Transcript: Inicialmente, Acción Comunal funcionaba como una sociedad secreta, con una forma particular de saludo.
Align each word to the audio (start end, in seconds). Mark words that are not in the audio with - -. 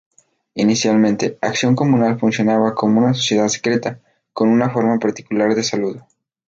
Inicialmente, 0.55 1.37
Acción 1.41 1.75
Comunal 1.75 2.19
funcionaba 2.19 2.73
como 2.73 3.01
una 3.01 3.13
sociedad 3.13 3.47
secreta, 3.49 3.99
con 4.33 4.49
una 4.49 4.71
forma 4.71 4.97
particular 4.97 5.53
de 5.53 5.61
saludo. 5.61 6.07